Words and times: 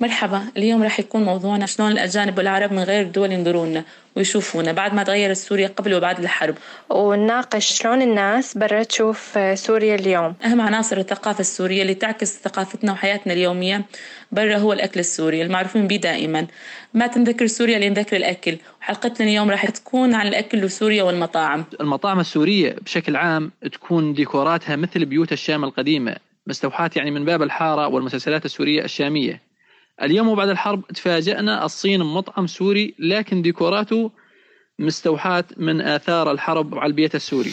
مرحبا 0.00 0.42
اليوم 0.56 0.82
راح 0.82 1.00
يكون 1.00 1.22
موضوعنا 1.22 1.66
شلون 1.66 1.92
الأجانب 1.92 2.38
والعرب 2.38 2.72
من 2.72 2.82
غير 2.82 3.02
الدول 3.02 3.32
ينظرونا 3.32 3.84
ويشوفونا 4.16 4.72
بعد 4.72 4.94
ما 4.94 5.02
تغيرت 5.02 5.36
سوريا 5.36 5.68
قبل 5.68 5.94
وبعد 5.94 6.18
الحرب. 6.18 6.54
ونناقش 6.90 7.72
شلون 7.72 8.02
الناس 8.02 8.58
برا 8.58 8.82
تشوف 8.82 9.38
سوريا 9.54 9.94
اليوم. 9.94 10.34
أهم 10.44 10.60
عناصر 10.60 10.96
الثقافة 10.96 11.40
السورية 11.40 11.82
اللي 11.82 11.94
تعكس 11.94 12.40
ثقافتنا 12.42 12.92
وحياتنا 12.92 13.32
اليومية 13.32 13.84
برا 14.32 14.56
هو 14.56 14.72
الأكل 14.72 15.00
السوري 15.00 15.42
المعروفين 15.42 15.86
به 15.86 15.96
دائما. 15.96 16.46
ما 16.94 17.06
تنذكر 17.06 17.46
سوريا 17.46 17.76
اللي 17.76 17.88
نذكر 17.88 18.16
الأكل. 18.16 18.56
وحلقتنا 18.80 19.26
اليوم 19.26 19.50
راح 19.50 19.70
تكون 19.70 20.14
عن 20.14 20.26
الأكل 20.26 20.64
وسوريا 20.64 21.02
والمطاعم. 21.02 21.64
المطاعم 21.80 22.20
السورية 22.20 22.76
بشكل 22.82 23.16
عام 23.16 23.52
تكون 23.72 24.14
ديكوراتها 24.14 24.76
مثل 24.76 25.04
بيوت 25.04 25.32
الشام 25.32 25.64
القديمة 25.64 26.16
مستوحاة 26.46 26.90
يعني 26.96 27.10
من 27.10 27.24
باب 27.24 27.42
الحارة 27.42 27.88
والمسلسلات 27.88 28.44
السورية 28.44 28.84
الشامية. 28.84 29.47
اليوم 30.02 30.28
وبعد 30.28 30.48
الحرب 30.48 30.86
تفاجأنا 30.86 31.64
الصين 31.64 32.00
مطعم 32.00 32.46
سوري 32.46 32.94
لكن 32.98 33.42
ديكوراته 33.42 34.10
مستوحاة 34.78 35.44
من 35.56 35.80
آثار 35.80 36.30
الحرب 36.30 36.78
على 36.78 36.86
البيت 36.86 37.14
السوري. 37.14 37.52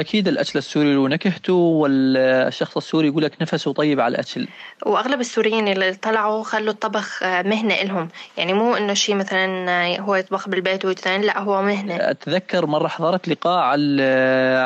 أكيد 0.00 0.28
الأكل 0.28 0.58
السوري 0.58 0.94
له 0.94 1.08
نكهته 1.08 1.54
والشخص 1.54 2.76
السوري 2.76 3.08
يقول 3.08 3.22
لك 3.22 3.42
نفسه 3.42 3.72
طيب 3.72 4.00
على 4.00 4.14
الأكل. 4.14 4.48
وأغلب 4.86 5.20
السوريين 5.20 5.68
اللي 5.68 5.94
طلعوا 5.94 6.42
خلوا 6.42 6.72
الطبخ 6.72 7.22
مهنة 7.22 7.82
لهم. 7.82 8.08
يعني 8.36 8.52
مو 8.52 8.74
إنه 8.74 8.94
شيء 8.94 9.14
مثلا 9.14 10.00
هو 10.00 10.14
يطبخ 10.14 10.48
بالبيت 10.48 10.84
ويتنين 10.84 11.20
لا 11.20 11.40
هو 11.40 11.62
مهنة. 11.62 11.96
أتذكر 11.96 12.66
مرة 12.66 12.88
حضرت 12.88 13.28
لقاء 13.28 13.58
على 13.58 14.02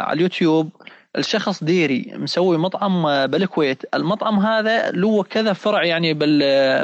على 0.07 0.17
اليوتيوب. 0.17 0.71
الشخص 1.19 1.65
ديري 1.65 2.13
مسوي 2.17 2.59
مطعم 2.59 3.27
بالكويت. 3.27 3.83
المطعم 3.95 4.39
هذا 4.39 4.91
له 4.91 5.23
كذا 5.23 5.53
فرع 5.53 5.85
يعني 5.85 6.15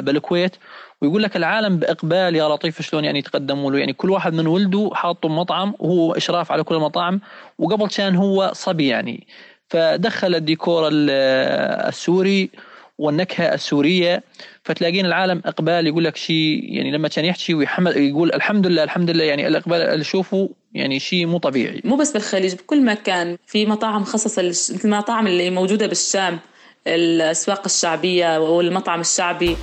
بالكويت. 0.01 0.55
ويقول 1.01 1.23
لك 1.23 1.35
العالم 1.37 1.77
بإقبال 1.77 2.35
يا 2.35 2.49
لطيف 2.49 2.81
شلون 2.81 3.05
يعني 3.05 3.19
يتقدموا 3.19 3.71
له؟ 3.71 3.79
يعني 3.79 3.93
كل 3.93 4.09
واحد 4.09 4.33
من 4.33 4.47
ولده 4.47 4.89
حاطه 4.93 5.29
مطعم 5.29 5.73
وهو 5.79 6.13
إشراف 6.13 6.51
على 6.51 6.63
كل 6.63 6.75
المطاعم 6.75 7.21
وقبل 7.59 7.87
كان 7.87 8.15
هو 8.15 8.51
صبي 8.53 8.87
يعني. 8.87 9.27
فدخل 9.69 10.35
الديكور 10.35 10.89
السوري 10.91 12.49
والنكهة 12.97 13.53
السورية 13.53 14.23
فتلاقين 14.63 15.05
العالم 15.05 15.41
إقبال 15.45 15.87
يقول 15.87 16.03
لك 16.03 16.15
شيء 16.15 16.59
يعني 16.63 16.91
لما 16.91 17.07
كان 17.07 17.25
يحكي 17.25 17.53
ويحمد 17.53 17.97
يقول 17.97 18.33
الحمد 18.33 18.67
لله 18.67 18.83
الحمد 18.83 19.09
لله 19.09 19.23
يعني 19.23 19.47
الإقبال 19.47 19.81
اللي 19.81 20.01
اشوفه 20.01 20.49
يعني 20.73 20.99
شيء 20.99 21.25
مو 21.25 21.37
طبيعي. 21.37 21.81
مو 21.83 21.95
بس 21.95 22.11
بالخليج 22.11 22.55
بكل 22.55 22.85
مكان 22.85 23.37
في 23.47 23.65
مطاعم 23.65 24.01
مخصصه 24.01 24.47
مثل 24.47 24.79
المطاعم 24.85 25.27
اللي 25.27 25.49
موجودة 25.49 25.87
بالشام 25.87 26.39
الأسواق 26.87 27.61
الشعبية 27.65 28.39
والمطعم 28.39 29.01
الشعبي. 29.01 29.57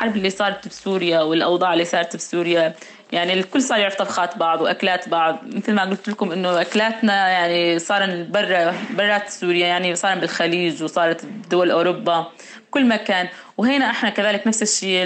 الحرب 0.00 0.16
اللي 0.16 0.30
صارت 0.30 0.68
بسوريا 0.68 1.20
والأوضاع 1.20 1.72
اللي 1.72 1.84
صارت 1.84 2.16
بسوريا 2.16 2.74
يعني 3.12 3.32
الكل 3.32 3.62
صار 3.62 3.78
يعرف 3.78 3.94
طبخات 3.94 4.38
بعض 4.38 4.60
وأكلات 4.60 5.08
بعض. 5.08 5.38
مثل 5.42 5.72
ما 5.72 5.82
قلت 5.82 6.08
لكم 6.08 6.32
إنه 6.32 6.60
أكلاتنا 6.60 7.28
يعني 7.28 7.78
صار 7.78 8.24
برا 8.28 8.74
برات 8.90 9.28
سوريا 9.28 9.66
يعني 9.66 9.94
صار 9.94 10.18
بالخليج 10.18 10.82
وصارت 10.82 11.24
بدول 11.24 11.70
أوروبا 11.70 12.26
كل 12.70 12.88
مكان. 12.88 13.28
وهنا 13.58 13.90
إحنا 13.90 14.10
كذلك 14.10 14.46
نفس 14.46 14.62
الشيء 14.62 15.04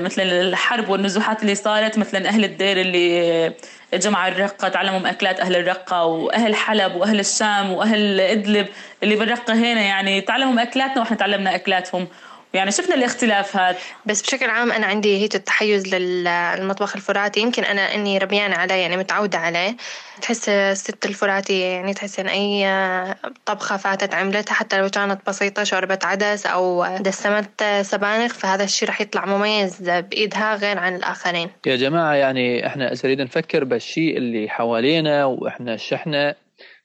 مثل 0.00 0.22
الحرب 0.22 0.88
والنزوحات 0.88 1.42
اللي 1.42 1.54
صارت 1.54 1.98
مثلا 1.98 2.28
أهل 2.28 2.44
الدير 2.44 2.80
اللي 2.80 3.52
جمع 3.94 4.28
الرقة 4.28 4.68
تعلموا 4.68 5.10
أكلات 5.10 5.40
أهل 5.40 5.56
الرقة 5.56 6.04
وأهل 6.04 6.54
حلب 6.54 6.94
وأهل 6.94 7.20
الشام 7.20 7.70
وأهل 7.72 8.20
إدلب 8.20 8.66
اللي 9.02 9.16
بالرقة 9.16 9.54
هنا 9.54 9.80
يعني 9.80 10.20
تعلموا 10.20 10.62
أكلاتنا 10.62 11.00
وإحنا 11.00 11.16
تعلمنا 11.16 11.54
أكلاتهم. 11.54 12.08
يعني 12.54 12.70
شفنا 12.70 12.94
الاختلاف 12.94 13.56
هذا 13.56 13.78
بس 14.06 14.22
بشكل 14.22 14.50
عام 14.50 14.72
أنا 14.72 14.86
عندي 14.86 15.22
هيك 15.22 15.34
التحيز 15.34 15.94
للمطبخ 15.94 16.96
الفراتي. 16.96 17.40
يمكن 17.40 17.64
أنا 17.64 17.94
إني 17.94 18.18
ربيانة 18.18 18.56
عليه 18.56 18.74
يعني 18.74 18.96
متعودة 18.96 19.38
عليه. 19.38 19.76
تحس 20.22 20.48
الست 20.48 21.06
الفراتي 21.06 21.60
يعني 21.60 21.94
تحس 21.94 22.20
إن 22.20 22.26
أي 22.28 22.66
طبخة 23.46 23.76
فاتت 23.76 24.14
عملتها 24.14 24.54
حتى 24.54 24.78
لو 24.78 24.88
كانت 24.88 25.26
بسيطة 25.26 25.64
شوربة 25.64 25.98
عدس 26.02 26.46
أو 26.46 26.96
دسمت 26.96 27.64
سبانخ 27.82 28.34
فهذا 28.34 28.64
الشيء 28.64 28.88
راح 28.88 29.00
يطلع 29.00 29.26
مميز 29.26 29.90
بإيدها 29.90 30.54
غير 30.54 30.78
عن 30.78 30.96
الآخرين. 30.96 31.50
يا 31.66 31.76
جماعة 31.76 32.14
يعني 32.14 32.66
إحنا 32.66 32.92
اذا 32.92 33.00
نريد 33.04 33.20
نفكر 33.20 33.64
بالشيء 33.64 34.16
اللي 34.16 34.48
حوالينا 34.48 35.24
وإحنا 35.24 35.76
شحنة. 35.76 36.34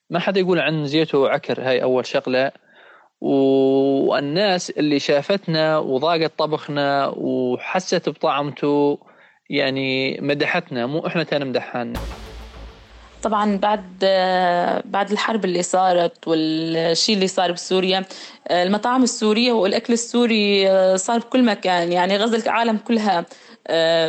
ما 0.09 0.19
حدا 0.19 0.39
يقول 0.39 0.59
عن 0.59 0.87
زيته 0.87 1.29
عكر 1.29 1.61
هاي 1.61 1.83
أول 1.83 2.05
شغلة. 2.05 2.51
والناس 3.25 4.69
اللي 4.69 4.99
شافتنا 4.99 5.77
وضاقت 5.77 6.31
طبخنا 6.37 7.13
وحست 7.17 8.09
بطعمته 8.09 8.99
يعني 9.49 10.21
مدحتنا 10.21 10.85
مو 10.85 11.07
إحنا 11.07 11.23
تنمدحنا 11.23 11.93
طبعا 13.23 13.57
بعد 13.57 13.99
بعد 14.85 15.11
الحرب 15.11 15.45
اللي 15.45 15.63
صارت 15.63 16.27
والشيء 16.27 17.15
اللي 17.15 17.27
صار 17.27 17.51
بسوريا 17.51 18.05
المطاعم 18.51 19.03
السورية 19.03 19.51
والأكل 19.51 19.93
السوري 19.93 20.67
صار 20.97 21.19
بكل 21.19 21.45
مكان 21.45 21.91
يعني 21.91 22.17
غزة 22.17 22.43
العالم 22.45 22.77
كلها. 22.77 23.25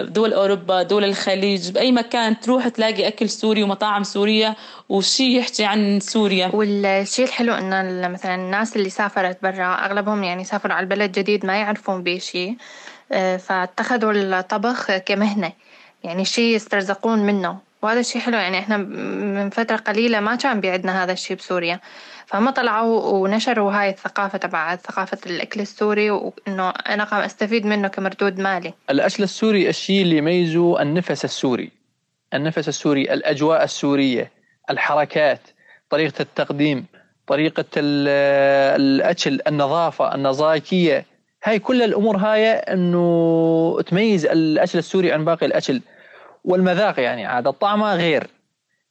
دول 0.03 0.33
أوروبا 0.33 0.83
دول 0.83 1.05
الخليج 1.05 1.71
بأي 1.71 1.93
مكان 1.93 2.41
تروح 2.41 2.69
تلاقي 2.69 3.09
أكل 3.09 3.29
سوري 3.29 3.63
ومطاعم 3.63 4.03
سورية 4.03 4.57
وشي 4.89 5.39
يحكي 5.39 5.65
عن 5.65 6.01
سوريا. 6.01 6.51
والشيء 6.55 7.25
الحلو 7.27 7.55
إنه 7.55 8.09
مثلا 8.09 8.35
الناس 8.35 8.77
اللي 8.77 8.91
سافرت 8.91 9.39
برا 9.43 9.75
أغلبهم 9.75 10.25
يعني 10.25 10.45
سافروا 10.45 10.75
على 10.75 10.85
البلد 10.85 11.13
جديد 11.13 11.47
ما 11.47 11.57
يعرفون 11.57 12.03
بشيء 12.03 12.57
فاتخذوا 13.39 14.13
الطبخ 14.13 14.97
كمهنة. 14.97 15.53
يعني 16.05 16.25
شيء 16.25 16.55
يسترزقون 16.55 17.19
منه. 17.19 17.66
وهذا 17.83 18.01
الشيء 18.01 18.23
حلو 18.23 18.37
يعني 18.37 18.59
إحنا 18.59 18.77
من 18.77 19.51
فترة 19.51 19.77
قليلة 19.77 20.21
ما 20.21 20.35
كان 20.35 20.61
بيعدنا 20.61 21.05
هذا 21.05 21.13
الشيء 21.13 21.37
بسوريا. 21.37 21.81
فهم 22.27 22.51
طلعوا 22.51 23.01
ونشروا 23.13 23.73
هاي 23.73 23.91
الثقافة 23.91 24.39
تبع 24.39 24.77
ثقافة 24.77 25.19
الأكل 25.27 25.61
السوري 25.61 26.11
وإنه 26.11 26.71
أنا 26.71 27.05
قام 27.05 27.21
أستفيد 27.21 27.67
منه 27.67 27.89
كمردود 27.89 28.39
مالي. 28.39 28.75
الأكل 28.91 29.23
السوري 29.23 29.69
الشيء 29.69 30.03
اللي 30.03 30.17
يميزه 30.17 30.83
النفس 30.83 31.25
السوري. 31.25 31.71
النفس 32.35 32.69
السوري 32.69 33.13
الأجواء 33.13 33.65
السورية 33.65 34.31
الحركات 34.71 35.41
طريقة 35.91 36.23
التقديم 36.23 36.87
طريقة 37.27 37.65
الأكل 37.77 39.41
النظافة 39.47 40.15
النظايكية 40.15 41.05
هاي 41.45 41.59
كل 41.59 41.83
الأمور 41.83 42.17
هاي 42.17 42.49
أنه 42.49 43.79
تميز 43.87 44.27
الأكل 44.27 44.79
السوري 44.79 45.13
عن 45.13 45.25
باقي 45.25 45.47
الأكل. 45.47 45.81
والمذاق 46.47 47.01
يعني 47.01 47.27
عاد 47.27 47.47
الطعمة 47.47 47.95
غير. 47.95 48.27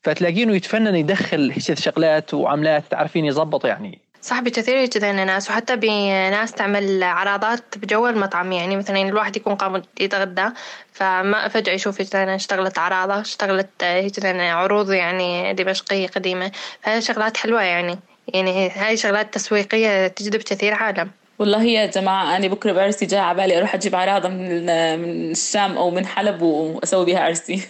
فتلاقينه 0.04 0.56
يتفنن 0.56 0.96
يدخل 0.96 1.54
شغلات 1.74 2.34
وعملات 2.34 2.84
تعرفين 2.92 3.26
يظبط 3.26 3.66
يعني. 3.66 4.00
صح 4.22 4.40
بكثير 4.40 4.86
جدا 4.86 5.12
ناس 5.12 5.50
وحتى 5.50 5.76
بناس 5.76 6.52
تعمل 6.52 7.04
عراضات 7.04 7.78
بجو 7.78 8.08
المطعم. 8.08 8.52
يعني 8.52 8.78
مثلا 8.78 9.02
الواحد 9.02 9.38
يكون 9.38 9.56
قام 9.56 9.82
يتغدى 10.00 10.50
فما 10.92 11.48
فجأة 11.48 11.74
يشوف 11.74 12.02
مثلا 12.02 12.36
اشتغلت 12.36 12.80
عراضة 12.80 13.22
اشتغلت 13.22 13.70
مثلا 13.84 14.52
عروض 14.52 14.92
يعني 14.92 15.54
دمشقية 15.54 16.08
قديمة. 16.08 16.52
فهي 16.82 17.02
شغلات 17.02 17.38
حلوة 17.38 17.62
يعني. 17.62 18.00
يعني 18.34 18.70
هاي 18.70 18.98
شغلات 18.98 19.34
تسويقية 19.34 20.08
تجذب 20.08 20.42
كثير 20.42 20.74
عالم. 20.74 21.12
والله 21.40 21.64
يا 21.64 21.86
جماعة 21.86 22.38
أنا 22.38 22.48
بكرة 22.48 22.72
بعرسي 22.72 23.06
جاي 23.06 23.20
على 23.20 23.38
بالي 23.38 23.58
أروح 23.58 23.76
أجيب 23.76 23.96
عراضة 23.96 24.30
من 24.30 24.66
من 25.00 25.32
الشام 25.32 25.78
أو 25.78 25.92
من 25.92 26.06
حلب 26.06 26.42
وأسوي 26.42 27.06
بها 27.06 27.20
عرسي. 27.20 27.62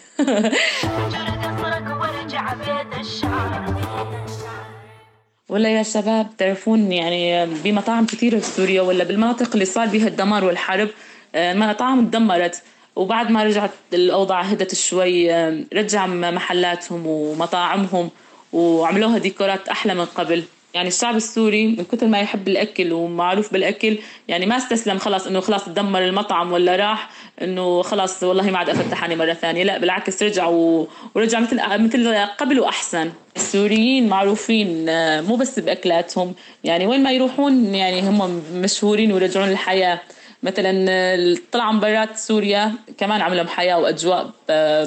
ولا 5.50 5.70
يا 5.70 5.84
شباب 5.84 6.28
تعرفون 6.38 6.92
يعني 6.92 7.46
بمطاعم 7.46 8.06
كثيرة 8.06 8.40
في 8.40 8.46
سوريا 8.46 8.82
ولا 8.82 9.04
بالمناطق 9.04 9.50
اللي 9.54 9.66
صار 9.66 9.88
بها 9.88 10.08
الدمار 10.08 10.46
والحرب 10.46 10.90
مطاعم 11.36 12.08
تدمرت. 12.08 12.64
وبعد 12.96 13.32
ما 13.32 13.44
رجعت 13.44 13.72
الأوضاع 13.94 14.42
هدت 14.42 14.76
شوي 14.76 15.32
رجع 15.74 16.08
محلاتهم 16.08 17.08
ومطاعمهم 17.08 18.10
وعملوها 18.54 19.18
ديكورات 19.18 19.70
أحلى 19.70 19.94
من 19.94 20.06
قبل. 20.06 20.44
يعني 20.75 20.88
الشعب 20.88 21.16
السوري 21.16 21.68
من 21.68 21.83
كثر 21.92 22.07
ما 22.07 22.19
يحب 22.19 22.48
الأكل 22.48 22.94
ومعروف 22.94 23.54
بالأكل 23.54 23.98
يعني 24.27 24.45
ما 24.45 24.57
استسلم 24.57 24.98
خلاص 24.98 25.27
إنه 25.27 25.39
خلاص 25.39 25.66
تدمر 25.66 26.06
المطعم 26.06 26.51
ولا 26.51 26.75
راح 26.75 27.10
إنه 27.42 27.81
خلاص 27.81 28.24
والله 28.24 28.51
ما 28.51 28.57
عاد 28.57 28.69
افتح 28.69 29.10
مرة 29.10 29.33
ثانية 29.33 29.63
لا 29.63 29.77
بالعكس 29.77 30.24
رجع 30.24 30.48
و... 30.48 30.88
ورجع 31.16 31.39
مثل 31.39 31.60
مثل 31.80 32.16
قبل 32.18 32.60
واحسن 32.60 33.12
السوريين 33.36 34.07
معروفين 34.07 34.89
آه، 34.89 35.22
مو 35.22 35.36
بس 35.36 35.60
بأكلاتهم 35.60 36.33
يعني 36.63 36.88
وين 36.88 37.04
ما 37.04 37.12
يروحون 37.12 37.75
يعني 37.75 38.01
هم 38.01 38.44
مشهورين 38.54 39.12
ويرجعون 39.12 39.50
للحياه 39.50 40.01
مثلا 40.44 41.36
طلعوا 41.51 41.80
برات 41.80 42.18
سوريا 42.18 42.74
كمان 42.98 43.22
عملوا 43.22 43.45
حياة 43.45 43.80
وأجواء 43.80 44.31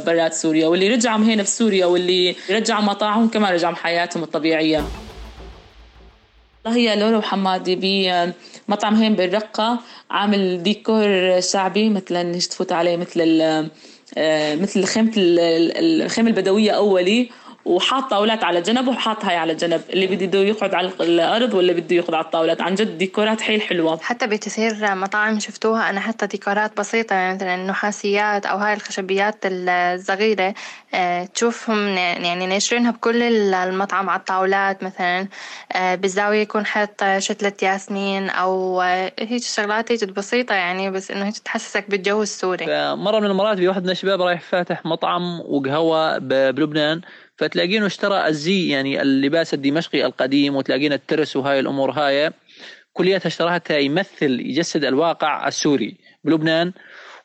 برات 0.06 0.35
سوريا 0.35 0.67
واللي 0.67 0.88
رجعوا 0.88 1.19
هنا 1.19 1.43
في 1.43 1.50
سوريا 1.50 1.87
واللي 1.87 2.35
رجعوا 2.50 2.82
مطاعم 2.82 3.29
كمان 3.29 3.52
رجعوا 3.52 3.75
حياتهم 3.75 4.23
الطبيعية. 4.23 4.85
هي 6.69 6.97
لولو 6.97 7.23
حمادي 7.23 7.76
بمطعم 8.69 8.94
هين 8.94 9.15
بالرقة 9.15 9.79
عامل 10.11 10.62
ديكور 10.62 11.41
شعبي 11.41 11.88
مثلا 11.88 12.32
تفوت 12.49 12.73
عليه 12.73 12.97
مثل 12.97 13.41
آه، 14.19 14.55
مثل 14.55 14.85
خيمة 14.85 15.12
الخيمة 15.17 16.29
البدوية 16.29 16.70
أولي. 16.70 17.31
وحاط 17.69 18.11
طاولات 18.11 18.44
على 18.44 18.61
جنب 18.61 18.88
وحاط 18.88 19.25
هاي 19.25 19.37
على 19.37 19.55
جنب 19.55 19.81
اللي 19.91 20.06
بده 20.06 20.38
يقعد 20.38 20.75
على 20.75 20.91
الأرض 21.00 21.55
ولا 21.55 21.73
بده 21.73 21.97
يقعد 21.97 22.15
على 22.15 22.25
الطاولات. 22.25 22.61
عن 22.61 22.75
جد 22.75 22.99
ديكورات 22.99 23.41
حيل 23.41 23.62
حلوة. 23.62 23.99
حتى 24.03 24.26
بتصير 24.26 24.94
مطاعم 24.94 25.41
شفتوها 25.41 25.91
أنا 25.91 26.00
حتى 26.00 26.26
ديكورات 26.26 26.79
بسيطة 26.79 27.15
يعني 27.15 27.35
مثلا 27.35 27.56
نحاسيات 27.56 28.47
أو 28.47 28.59
هاي 28.59 28.75
الخشبيات 28.75 29.35
الصغيرة 29.44 30.55
آه، 30.94 31.25
تشوفهم 31.25 31.88
يعني 31.97 32.47
ناشرينها 32.47 32.91
بكل 32.91 33.23
المطعم 33.55 34.11
على 34.11 34.19
الطاولات 34.21 34.82
مثلا. 34.82 35.29
آه، 35.73 35.94
بالزاويه 35.94 36.43
يكون 36.43 36.67
حاط 36.67 37.05
شتلة 37.19 37.53
ياسمين 37.62 38.31
أو 38.31 38.82
آه، 38.82 39.12
هيك 39.19 39.43
شغلات 39.43 39.93
هيك 39.93 40.05
بسيطة 40.05 40.55
يعني 40.55 40.91
بس 40.91 41.11
إنه 41.11 41.26
هيك 41.26 41.38
تحسسك 41.38 41.91
بالجو 41.91 42.23
السوري. 42.23 42.67
مرة 42.94 43.21
من 43.21 43.26
المرات 43.26 43.59
في 43.59 43.69
واحد 43.69 43.85
من 43.85 43.91
الشباب 43.91 44.23
رايح 44.23 44.41
فاتح 44.41 44.87
مطعم 44.87 45.41
وقهوة 45.41 46.19
بلبنان 46.19 47.00
فتلاقينه 47.38 47.87
اشترى 47.87 48.26
الزي 48.29 48.69
يعني 48.69 49.02
اللباس 49.02 49.55
الدمشقي 49.55 50.05
القديم 50.05 50.56
وتلاقينا 50.56 50.94
الترس 50.94 51.37
وهاي 51.37 51.61
الأمور 51.61 51.90
هاي. 51.90 52.31
كلياتها 52.93 53.26
اشتراها 53.26 53.62
يمثل 53.70 54.40
يجسد 54.40 54.85
الواقع 54.85 55.49
السوري 55.49 55.96
بلبنان. 56.25 56.73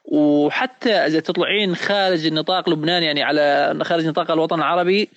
وحتى 0.05 0.93
إذا 0.93 1.19
تطلعين 1.19 1.75
خارج 1.75 2.33
نطاق 2.33 2.69
لبنان 2.69 3.03
يعني 3.03 3.23
على 3.23 3.79
خارج 3.83 4.05
نطاق 4.05 4.31
الوطن 4.31 4.59
العربي 4.59 5.09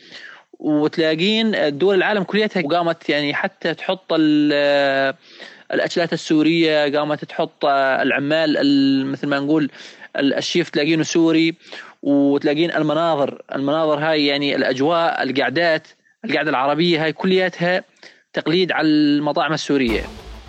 وتلاقين 0.59 1.79
دول 1.79 1.97
العالم 1.97 2.23
كلياتها 2.23 2.63
قامت 2.63 3.09
يعني 3.09 3.35
حتى 3.35 3.75
تحط 3.75 4.13
الأكلات 5.73 6.13
السورية 6.13 6.99
قامت 6.99 7.25
تحط 7.25 7.65
العمال 7.65 9.07
مثل 9.07 9.27
ما 9.27 9.39
نقول 9.39 9.71
الشيف 10.17 10.71
تلاقينه 10.71 11.03
سوري. 11.03 11.55
وتلاقين 12.07 12.71
المناظر 12.73 13.43
المناظر 13.55 13.99
هاي 13.99 14.27
يعني 14.27 14.57
الأجواء 14.57 15.23
القعدات 15.23 15.89
القعدة 16.25 16.51
العربية 16.51 17.05
هاي 17.05 17.13
كلياتها 17.13 17.85
تقليد 18.33 18.73
على 18.73 18.89
المطاعم 18.89 19.53
السورية. 19.53 20.03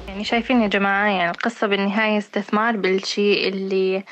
يعني 0.08 0.24
شايفين 0.24 0.62
يا 0.62 0.68
جماعة 0.68 1.08
يعني 1.08 1.32
القصة 1.32 1.68
بالنهاية 1.68 2.18
استثمار 2.18 2.78
بالشيء 2.78 3.48
اللي 3.48 4.04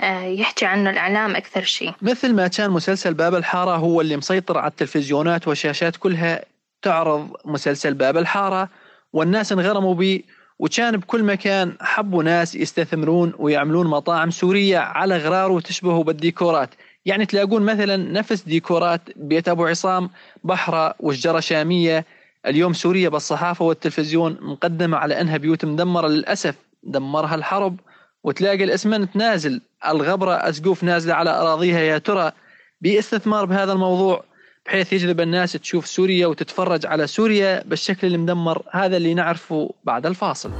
آه، 0.00 0.24
يحكي 0.24 0.66
عنه 0.66 0.90
الإعلام 0.90 1.36
أكثر 1.36 1.62
شيء 1.62 1.92
مثل 2.02 2.34
ما 2.34 2.48
كان 2.48 2.70
مسلسل 2.70 3.14
باب 3.14 3.34
الحارة 3.34 3.76
هو 3.76 4.00
اللي 4.00 4.16
مسيطر 4.16 4.58
على 4.58 4.70
التلفزيونات 4.70 5.48
والشاشات 5.48 5.96
كلها 5.96 6.44
تعرض 6.82 7.28
مسلسل 7.44 7.94
باب 7.94 8.16
الحارة 8.16 8.68
والناس 9.12 9.52
انغرموا 9.52 9.94
به 9.94 10.22
وكان 10.58 10.96
بكل 10.96 11.22
مكان 11.22 11.76
حبوا 11.80 12.22
ناس 12.22 12.54
يستثمرون 12.54 13.32
ويعملون 13.38 13.86
مطاعم 13.86 14.30
سورية 14.30 14.78
على 14.78 15.16
غرار 15.16 15.52
وتشبه 15.52 16.04
بالديكورات. 16.04 16.70
يعني 17.06 17.26
تلاقون 17.26 17.62
مثلا 17.62 17.96
نفس 17.96 18.42
ديكورات 18.42 19.00
بيت 19.16 19.48
أبو 19.48 19.66
عصام 19.66 20.10
بحرة 20.44 20.94
وشجرة 21.00 21.40
شامية. 21.40 22.04
اليوم 22.46 22.72
سوريا 22.72 23.08
بالصحافة 23.08 23.64
والتلفزيون 23.64 24.38
مقدمة 24.40 24.96
على 24.96 25.20
أنها 25.20 25.36
بيوت 25.36 25.64
مدمرة 25.64 26.08
للأسف 26.08 26.54
دمرها 26.82 27.34
الحرب. 27.34 27.80
وتلاقي 28.24 28.64
الأسمنت 28.64 29.16
نازل 29.16 29.60
الغبرة 29.88 30.32
أسقوف 30.32 30.84
نازلة 30.84 31.14
على 31.14 31.30
أراضيها 31.30 31.80
يا 31.80 31.98
ترى. 31.98 32.32
باستثمار 32.80 33.44
بهذا 33.44 33.72
الموضوع 33.72 34.24
بحيث 34.66 34.92
يجذب 34.92 35.20
الناس 35.20 35.52
تشوف 35.52 35.86
سوريا 35.86 36.26
وتتفرج 36.26 36.86
على 36.86 37.06
سوريا 37.06 37.62
بالشكل 37.66 38.06
المدمر 38.14 38.62
هذا 38.70 38.96
اللي 38.96 39.14
نعرفه 39.14 39.74
بعد 39.84 40.06
الفاصل. 40.06 40.50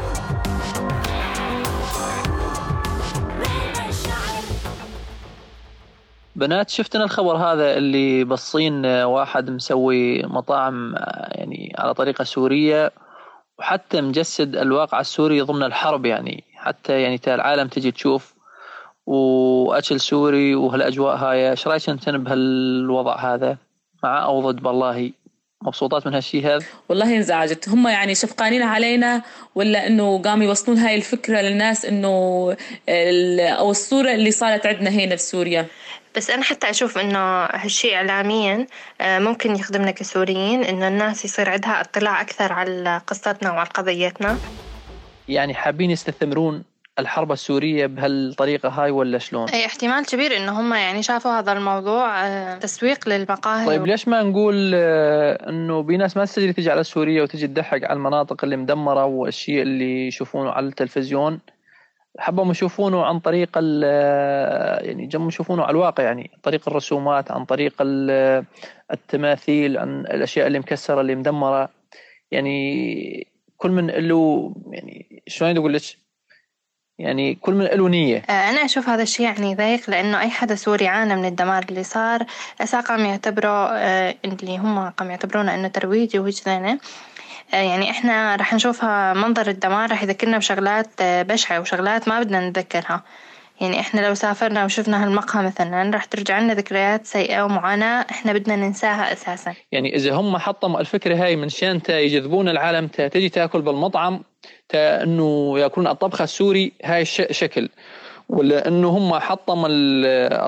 بنات 6.44 6.70
شفتنا 6.70 7.05
الخبر 7.05 7.37
هذا 7.37 7.76
اللي 7.76 8.25
بالصين 8.25 8.87
واحد 8.87 9.50
مسوي 9.50 10.23
مطاعم 10.23 10.94
يعني 11.31 11.75
على 11.79 11.94
طريقة 11.94 12.25
سورية 12.25 12.93
وحتى 13.58 14.00
مجسد 14.00 14.56
الواقع 14.56 15.00
السوري 15.00 15.41
ضمن 15.41 15.62
الحرب 15.62 16.06
يعني. 16.06 16.44
حتى 16.55 17.02
يعني 17.02 17.20
العالم 17.29 17.69
تجي 17.69 17.91
تشوف 17.91 18.35
وأكل 19.06 20.00
سوري 20.00 20.55
وهالأجواء 20.55 21.17
هاي. 21.17 21.50
إيش 21.50 21.67
رأيك 21.67 21.88
أنت 21.88 22.08
بهالوضع 22.08 23.35
هذا؟ 23.35 23.56
مع 24.02 24.25
أو 24.25 24.50
ضد 24.50 24.62
بالله؟ 24.62 25.12
مبسوطات 25.62 26.06
من 26.06 26.14
هالشيء 26.14 26.46
هذا؟ 26.46 26.64
والله 26.88 27.17
انزعجت. 27.17 27.69
هم 27.69 27.88
يعني 27.88 28.14
شفقانين 28.14 28.62
علينا 28.62 29.23
ولا 29.55 29.87
إنه 29.87 30.23
قاموا 30.23 30.44
يوصلون 30.44 30.79
هاي 30.79 30.96
الفكرة 30.96 31.41
للناس 31.41 31.85
إنه 31.85 32.08
أو 33.58 33.70
الصورة 33.70 34.12
اللي 34.12 34.31
صارت 34.31 34.67
عندنا 34.67 34.91
هنا 34.91 35.17
في 35.17 35.23
سوريا. 35.23 35.67
بس 36.16 36.31
أنا 36.31 36.43
حتى 36.43 36.70
أشوف 36.70 36.99
إنه 36.99 37.44
هالشيء 37.44 37.94
إعلاميا 37.94 38.66
آه، 39.00 39.19
ممكن 39.19 39.56
يخدمنا 39.56 39.90
كسوريين 39.90 40.64
إنه 40.64 40.88
الناس 40.88 41.25
يصير 41.25 41.50
عندها 41.50 41.81
اطلاع 41.81 42.20
أكثر 42.20 42.52
على 42.52 43.00
قصتنا 43.06 43.50
وعلى 43.50 43.69
قضيتنا 43.69 44.37
يعني 45.28 45.55
حابين 45.55 45.90
يستثمرون 45.90 46.64
الحرب 46.99 47.32
السورية 47.32 47.87
بهالطريقة 47.87 48.69
هاي 48.69 48.90
ولا 48.90 49.19
شلون؟ 49.19 49.49
أي 49.49 49.66
احتمال 49.66 50.06
كبير 50.06 50.37
إنه 50.37 50.61
هم 50.61 50.75
يعني 50.75 51.02
شافوا 51.02 51.38
هذا 51.38 51.52
الموضوع 51.52 52.26
آه، 52.26 52.58
تسويق 52.58 53.08
للمقاهي 53.08 53.67
طيب 53.67 53.87
ليش 53.87 54.08
ما 54.08 54.22
نقول 54.22 54.72
آه، 54.75 55.49
إنه 55.49 55.82
في 55.82 55.96
ناس 55.96 56.17
ما 56.17 56.25
تستجري 56.25 56.52
تجي 56.52 56.70
على 56.70 56.84
سوريا 56.84 57.22
وتجي 57.22 57.46
تضحك 57.46 57.84
على 57.84 57.93
المناطق 57.93 58.44
اللي 58.44 58.56
مدمرة 58.56 59.05
والشيء 59.05 59.62
اللي 59.62 60.06
يشوفونه 60.06 60.50
على 60.50 60.67
التلفزيون 60.67 61.40
حبهم 62.19 62.50
يشوفونه 62.50 63.05
عن 63.05 63.20
طريق 63.20 63.58
يعني 64.84 65.06
جم 65.06 65.28
يشوفونه 65.28 65.62
على 65.62 65.70
الواقع 65.70 66.05
يعني 66.05 66.31
عن 66.34 66.40
طريق 66.40 66.69
الرسومات 66.69 67.31
عن 67.31 67.44
طريق 67.44 67.75
التماثيل 68.93 69.78
عن 69.78 70.00
الأشياء 70.00 70.46
اللي 70.46 70.58
مكسرة 70.58 71.00
اللي 71.00 71.14
مدمرة. 71.14 71.69
يعني 72.31 73.26
كل 73.56 73.70
من 73.70 73.86
له 73.86 74.55
يعني 74.70 75.22
شلون 75.27 75.56
أقول 75.56 75.74
لك؟ 75.74 75.82
يعني 76.98 77.34
كل 77.34 77.55
من 77.55 77.65
له 77.65 77.89
نية. 77.89 78.19
آه، 78.19 78.50
أنا 78.50 78.65
أشوف 78.65 78.89
هذا 78.89 79.03
الشيء 79.03 79.27
يعني 79.27 79.55
ضيق 79.55 79.91
لأنه 79.91 80.20
أي 80.20 80.31
حدا 80.31 80.55
سوري 80.55 80.89
عانى 80.89 81.17
من 81.17 81.24
الدمار 81.24 81.65
اللي 81.70 81.82
صار 81.82 82.27
قام 82.89 83.05
يعتبره 83.05 83.69
آه، 83.72 84.15
اللي 84.24 84.58
هم 84.58 84.89
قام 84.89 85.10
يعتبرونه 85.10 85.55
إنه 85.55 85.69
ترويجي 85.69 86.19
وهيك 86.19 86.48
آه، 86.48 86.79
يعني 87.53 87.91
إحنا 87.91 88.36
رح 88.36 88.55
نشوفها 88.55 89.13
منظر 89.13 89.48
الدمار 89.48 89.91
رح 89.91 90.03
يذكرنا 90.03 90.39
بشغلات 90.39 90.86
آه، 91.01 91.22
بشعة 91.22 91.60
وشغلات 91.60 92.08
ما 92.08 92.20
بدنا 92.20 92.48
نتذكرها 92.48 93.03
يعني 93.60 93.81
إحنا 93.81 94.08
لو 94.08 94.15
سافرنا 94.15 94.65
وشفنا 94.65 95.05
هالمقهى 95.05 95.46
مثلا 95.46 95.91
رح 95.94 96.05
ترجع 96.05 96.41
لنا 96.41 96.55
ذكريات 96.55 97.06
سيئة 97.06 97.43
ومعاناة 97.43 98.06
إحنا 98.10 98.32
بدنا 98.32 98.56
ننساها 98.56 99.13
أساسا. 99.13 99.55
يعني 99.72 99.96
إذا 99.96 100.15
هم 100.15 100.36
حطموا 100.36 100.81
الفكرة 100.81 101.24
هاي 101.24 101.36
من 101.36 101.48
شان 101.48 101.81
يجذبون 101.89 102.48
العالم 102.48 102.86
تجي 102.86 103.29
تاكل 103.29 103.63
بالمطعم 103.63 104.20
إنه 104.74 105.58
يأكلون 105.58 105.86
الطبخة 105.86 106.24
السوري 106.24 106.72
هاي 106.84 107.05
شكل. 107.05 107.69
ولا 108.29 108.69
إنه 108.69 108.89
هم 108.89 109.15
حطموا 109.15 109.69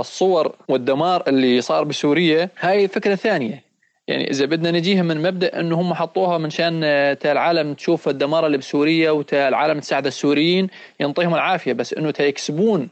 الصور 0.01 0.55
والدمار 0.69 1.25
اللي 1.29 1.61
صار 1.61 1.85
بسوريا 1.85 2.51
هاي 2.61 2.89
فكرة 2.89 3.15
ثانية. 3.15 3.66
يعني 4.09 4.31
إذا 4.31 4.45
بدنا 4.45 4.71
نجيها 4.71 5.03
من 5.03 5.23
مبدأ 5.23 5.61
إنه 5.61 5.81
هم 5.81 5.95
حطوها 5.95 6.39
من 6.39 6.51
شان 6.51 6.81
تا 7.21 7.33
العالم 7.33 7.75
تشوف 7.75 8.09
الدمار 8.09 8.47
اللي 8.47 8.59
بسوريا 8.59 9.11
وتا 9.11 9.49
العالم 9.49 9.81
تساعد 9.81 10.07
السوريين 10.07 10.69
ينطيهم 11.01 11.35
العافية. 11.35 11.73
بس 11.73 11.95
إنه 11.95 12.11
تا 12.11 12.25
يكسبون 12.25 12.89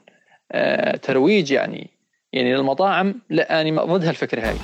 آه، 0.53 0.97
ترويج 0.97 1.51
يعني 1.51 1.91
يعني 2.33 2.55
للمطاعم 2.55 3.15
لا 3.31 3.61
أنا 3.61 3.85
ضد 3.85 4.05
هالفكره 4.05 4.49
هاي. 4.49 4.57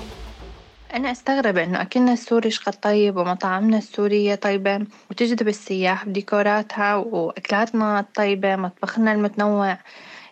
أنا 0.95 1.11
أستغرب 1.11 1.59
إنه 1.59 1.83
أكلنا 1.83 2.13
السوري 2.13 2.51
شقد 2.51 2.75
طيب 2.75 3.17
ومطاعمنا 3.17 3.79
السورية 3.79 4.35
طيبة 4.35 4.87
وتجذب 5.11 5.49
السياح 5.49 6.05
بديكوراتها 6.05 6.95
وأكلاتنا 6.95 8.01
الطيبة 8.01 8.57
مطبخنا 8.57 9.13
المتنوع. 9.13 9.79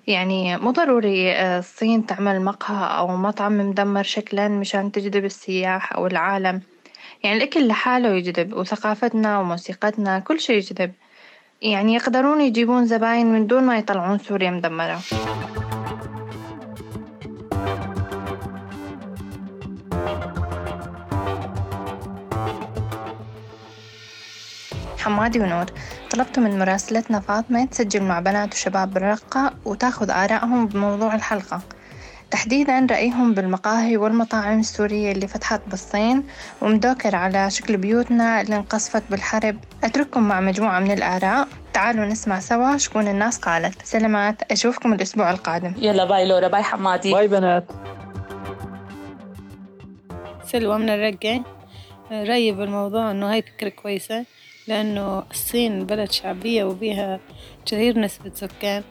يعني 0.09 0.57
مو 0.57 0.71
ضروري 0.71 1.33
آه، 1.33 1.59
الصين 1.59 2.07
تعمل 2.07 2.41
مقهى 2.41 2.99
أو 2.99 3.17
مطعم 3.17 3.59
مدمر 3.71 4.03
شكلا 4.03 4.49
مشان 4.49 4.93
تجذب 4.93 5.25
السياح 5.25 5.93
أو 5.93 6.07
العالم 6.07 6.63
يعني 7.23 7.37
الأكل 7.37 7.69
لحاله 7.69 8.09
يجذب 8.09 8.53
وثقافتنا 8.53 9.39
وموسيقتنا 9.39 10.19
كل 10.19 10.41
شي 10.41 10.53
يجذب 10.53 10.93
يعني 11.63 11.95
يقدرون 11.95 12.41
يجيبون 12.41 12.87
زباين 12.87 13.33
من 13.33 13.47
دون 13.47 13.63
ما 13.63 13.79
يطلعون 13.79 14.19
سوريا 14.19 14.51
مدمرة. 14.51 15.01
حمادي 24.99 25.41
ونور 25.41 25.67
طلبت 26.11 26.39
من 26.39 26.59
مراسلتنا 26.59 27.21
فاطمة 27.21 27.65
تسجل 27.65 28.03
مع 28.03 28.21
بنات 28.21 28.55
وشباب 28.55 28.95
بالرقة 28.95 29.53
وتاخذ 29.65 30.11
آرائهم 30.11 30.67
بموضوع 30.67 31.15
الحلقة. 31.15 31.61
تحديدا 32.31 32.87
رأيهم 32.91 33.35
بالمقاهي 33.35 33.97
والمطاعم 33.97 34.61
السورية 34.61 35.13
اللي 35.13 35.29
فتحت 35.29 35.61
بالصين 35.67 36.25
ومدوكرة 36.63 37.17
على 37.17 37.51
شكل 37.51 37.77
بيوتنا 37.77 38.41
اللي 38.41 38.57
انقصفت 38.57 39.03
بالحرب. 39.11 39.57
أترككم 39.85 40.23
مع 40.23 40.41
مجموعة 40.41 40.81
من 40.81 40.91
الآراء. 40.91 41.49
تعالوا 41.73 42.05
نسمع 42.05 42.41
سوا 42.41 42.77
شكون 42.77 43.09
الناس 43.09 43.39
قالت. 43.39 43.83
سلامات 43.87 44.53
أشوفكم 44.53 44.93
الأسبوع 44.93 45.31
القادم. 45.31 45.75
يلا 45.79 46.05
bye 46.05 46.29
لورا 46.29 46.49
bye 46.49 46.63
حمادي. 46.63 47.13
bye 47.13 47.29
بنات. 47.29 47.65
سلوى 50.47 50.79
من 50.79 50.91
الرقة. 50.91 51.45
رأيي 52.11 52.53
بالموضوع 52.53 53.11
إنه 53.11 53.33
هاي 53.33 53.43
فكرة 53.43 53.69
كويسة. 53.69 54.25
لأنه 54.69 55.23
الصين 55.31 55.87
بلد 55.87 56.13
شعبية 56.13 56.65
وبيها 56.65 57.21
كثير 57.67 57.99
نسبة 57.99 58.31
سكان 58.35 58.83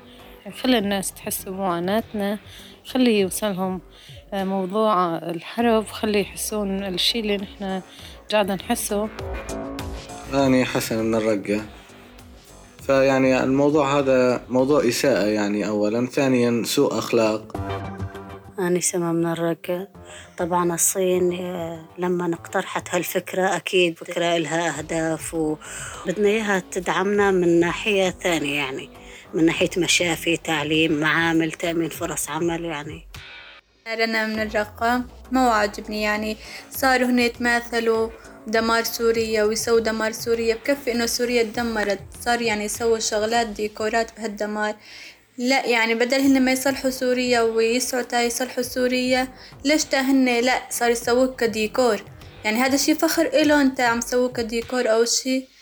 خلي 0.62 0.78
الناس 0.78 1.12
تحس 1.14 1.44
بمعاناتنا 1.44 2.40
خلي 2.86 3.20
يوصلهم 3.20 3.82
آه، 4.34 4.44
موضوع 4.44 5.18
الحرب 5.18 5.86
خلي 5.88 6.22
يحسون 6.22 6.84
الشي 6.84 7.20
اللي 7.20 7.38
نحنا 7.38 7.82
قاعدة 8.32 8.56
نحسه. 8.56 9.10
أنا 10.34 10.66
حسن 10.66 11.06
من 11.06 11.16
الرقة 11.16 11.62
فيعني 12.84 13.44
الموضوع 13.44 14.00
هذا 14.00 14.42
موضوع 14.50 14.88
إساءة 14.88 15.26
يعني 15.26 15.68
أولا 15.68 16.06
ثانيا 16.06 16.64
سوء 16.66 16.98
أخلاق. 16.98 17.58
أنا 18.60 18.80
سما 18.80 19.12
من 19.12 19.26
الرقة. 19.26 19.88
طبعا 20.38 20.74
الصين 20.74 21.32
لما 21.98 22.34
اقترحت 22.34 22.96
هالفكرة 22.96 23.56
أكيد 23.56 23.98
فكرة 23.98 24.38
لها 24.38 24.78
أهداف 24.78 25.34
وبدنا 25.34 26.28
إياها 26.28 26.64
تدعمنا 26.72 27.32
من 27.32 27.60
ناحية 27.60 28.10
ثانية 28.10 28.56
يعني 28.56 28.90
من 29.34 29.46
ناحية 29.46 29.70
مشافي 29.78 30.38
تعليم 30.38 31.00
معامل 31.00 31.52
تأمين 31.52 31.90
فرص 31.90 32.30
عمل 32.30 32.66
يعني. 32.66 33.08
رنا 33.88 34.28
من 34.28 34.40
الرقة 34.40 35.04
ما 35.32 35.50
عاجبني 35.50 36.02
يعني. 36.02 36.38
صاروا 36.72 37.08
هنا 37.08 37.22
يتماثلوا 37.22 38.10
دمار 38.48 38.84
سوريا 38.84 39.44
ويسووا 39.44 39.80
دمار 39.80 40.12
سوريا 40.12 40.56
بكفي 40.56 40.92
إنه 40.92 41.06
سوريا 41.06 41.44
تدمرت. 41.44 42.00
صار 42.22 42.42
يعني 42.42 42.66
يسووا 42.66 43.00
شغلات 43.00 43.48
ديكورات 43.48 44.18
بهالدمار. 44.18 44.76
لا 45.38 45.66
يعني 45.66 45.96
بدل 45.96 46.20
هن 46.20 46.42
ما 46.42 46.52
يصلحوا 46.52 46.90
سوريا 46.90 47.42
ويسعوا 47.42 48.04
تا 48.04 48.22
يصلحوا 48.22 48.64
سوريا 48.64 49.28
ليش 49.66 49.86
تا 49.86 50.02
هن 50.02 50.40
لا 50.40 50.62
صار 50.70 50.92
يسووك 50.92 51.40
كديكور؟ 51.40 52.04
يعني 52.46 52.58
هذا 52.58 52.78
شي 52.78 52.96
فخر 52.96 53.26
إله 53.26 53.62
انت 53.62 53.82
عم 53.82 54.00
تسووه 54.00 54.30
كديكور 54.34 54.92
أو 54.92 55.06
شي. 55.06 55.57